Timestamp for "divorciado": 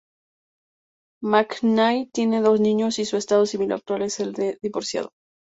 4.63-5.11